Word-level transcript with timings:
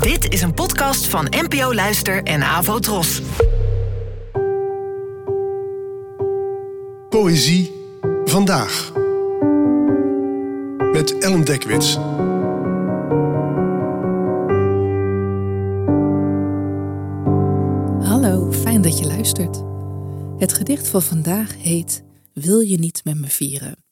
Dit 0.00 0.32
is 0.32 0.42
een 0.42 0.54
podcast 0.54 1.06
van 1.06 1.26
NPO 1.30 1.74
Luister 1.74 2.22
en 2.22 2.42
Avo 2.42 2.78
Tros. 2.78 3.20
Poëzie 7.08 7.72
vandaag. 8.24 8.92
Met 10.92 11.18
Ellen 11.18 11.44
Dekwits. 11.44 11.94
Hallo, 18.08 18.52
fijn 18.52 18.82
dat 18.82 18.98
je 18.98 19.06
luistert. 19.06 19.62
Het 20.38 20.52
gedicht 20.52 20.88
van 20.88 21.02
vandaag 21.02 21.56
heet 21.58 22.02
Wil 22.32 22.60
je 22.60 22.78
niet 22.78 23.00
met 23.04 23.20
me 23.20 23.26
vieren? 23.26 23.82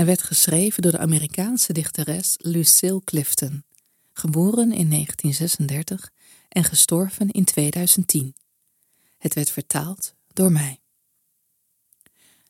en 0.00 0.06
werd 0.06 0.22
geschreven 0.22 0.82
door 0.82 0.92
de 0.92 0.98
Amerikaanse 0.98 1.72
dichteres 1.72 2.34
Lucille 2.38 3.00
Clifton, 3.04 3.64
geboren 4.20 4.72
in 4.72 4.90
1936 4.90 6.10
en 6.48 6.64
gestorven 6.64 7.30
in 7.30 7.44
2010. 7.44 8.34
Het 9.18 9.34
werd 9.34 9.50
vertaald 9.50 10.14
door 10.32 10.52
mij. 10.52 10.80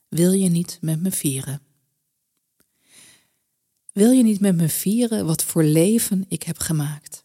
Wil 0.08 0.32
je 0.32 0.48
niet 0.48 0.78
met 0.80 1.00
me 1.00 1.10
vieren? 1.10 1.62
Wil 3.92 4.10
je 4.10 4.22
niet 4.22 4.40
met 4.40 4.56
me 4.56 4.68
vieren 4.68 5.26
wat 5.26 5.44
voor 5.44 5.62
leven 5.62 6.24
ik 6.28 6.42
heb 6.42 6.58
gemaakt? 6.58 7.24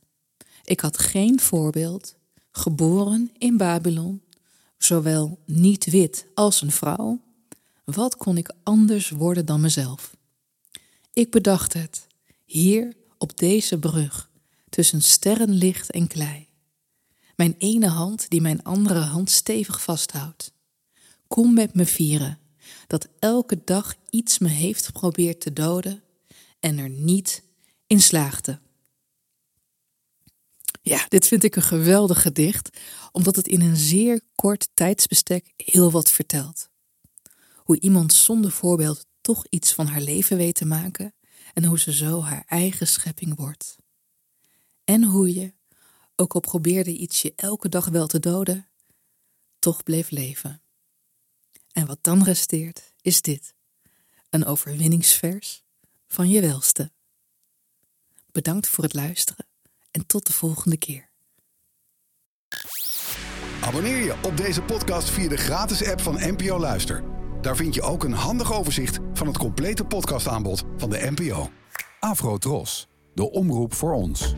Ik 0.64 0.80
had 0.80 0.98
geen 0.98 1.40
voorbeeld, 1.40 2.16
geboren 2.52 3.32
in 3.38 3.58
Babylon, 3.58 4.22
zowel 4.78 5.40
niet 5.46 5.86
wit 5.86 6.26
als 6.34 6.62
een 6.62 6.72
vrouw. 6.72 7.22
Wat 7.84 8.18
kon 8.18 8.38
ik 8.38 8.54
anders 8.64 9.10
worden 9.10 9.46
dan 9.46 9.62
mezelf? 9.62 10.16
Ik 11.14 11.32
bedacht 11.32 11.74
het, 11.74 12.08
hier 12.46 12.94
op 13.18 13.38
deze 13.38 13.80
brug, 13.80 14.25
tussen 14.76 15.02
sterrenlicht 15.02 15.92
en 15.92 16.08
klei. 16.08 16.48
Mijn 17.36 17.56
ene 17.58 17.88
hand 17.88 18.30
die 18.30 18.42
mijn 18.42 18.64
andere 18.64 19.00
hand 19.00 19.30
stevig 19.30 19.82
vasthoudt. 19.82 20.54
Kom 21.28 21.54
met 21.54 21.74
me 21.74 21.86
vieren, 21.86 22.40
dat 22.88 23.08
elke 23.20 23.62
dag 23.64 23.96
iets 24.10 24.40
me 24.40 24.48
heeft 24.48 24.86
geprobeerd 24.86 25.42
te 25.42 25.54
doden 25.54 26.04
en 26.60 26.78
er 26.78 26.90
niet 26.90 27.44
in 27.88 28.02
slaagde. 28.02 28.60
Ja, 30.82 31.06
dit 31.08 31.28
vind 31.28 31.44
ik 31.44 31.56
een 31.56 31.62
geweldig 31.62 32.22
gedicht, 32.22 32.78
omdat 33.12 33.36
het 33.36 33.48
in 33.48 33.62
een 33.62 33.78
zeer 33.78 34.22
kort 34.36 34.70
tijdsbestek 34.74 35.54
heel 35.56 35.92
wat 35.92 36.12
vertelt. 36.12 36.70
Hoe 37.56 37.80
iemand 37.80 38.14
zonder 38.14 38.52
voorbeeld 38.52 39.06
toch 39.22 39.46
iets 39.50 39.74
van 39.74 39.88
haar 39.88 40.02
leven 40.02 40.38
weet 40.38 40.56
te 40.56 40.66
maken 40.66 41.14
en 41.54 41.66
hoe 41.66 41.80
ze 41.80 41.94
zo 41.94 42.22
haar 42.22 42.44
eigen 42.48 42.88
schepping 42.88 43.36
wordt. 43.36 43.84
En 44.86 45.04
hoe 45.04 45.34
je, 45.34 45.54
ook 46.16 46.34
al 46.34 46.40
probeerde 46.40 46.98
iets 46.98 47.22
je 47.22 47.34
elke 47.36 47.70
dag 47.70 47.88
wel 47.88 48.08
te 48.08 48.20
doden, 48.20 48.68
toch 49.60 49.84
bleef 49.84 50.10
leven. 50.10 50.62
En 51.72 51.86
wat 51.86 52.00
dan 52.02 52.24
resteert, 52.24 52.94
is 53.02 53.22
dit: 53.22 53.56
een 54.30 54.46
overwinningsvers 54.46 55.64
van 56.08 56.30
je 56.30 56.42
welste. 56.42 56.92
Bedankt 58.32 58.68
voor 58.68 58.84
het 58.84 58.94
luisteren 58.94 59.46
en 59.92 60.06
tot 60.06 60.28
de 60.28 60.34
volgende 60.34 60.78
keer. 60.78 61.10
Abonneer 63.62 64.04
je 64.04 64.16
op 64.24 64.38
deze 64.38 64.62
podcast 64.62 65.10
via 65.10 65.30
de 65.30 65.38
gratis 65.38 65.88
app 65.88 66.02
van 66.02 66.16
NPO 66.16 66.60
Luister. 66.60 67.04
Daar 67.42 67.56
vind 67.56 67.74
je 67.74 67.82
ook 67.82 68.04
een 68.04 68.14
handig 68.14 68.54
overzicht 68.54 69.00
van 69.14 69.28
het 69.28 69.38
complete 69.38 69.86
podcastaanbod 69.86 70.64
van 70.78 70.90
de 70.90 71.12
NPO. 71.16 71.50
Afro 72.00 72.38
Tros, 72.38 72.88
de 73.16 73.32
omroep 73.32 73.74
voor 73.74 73.94
ons. 73.94 74.36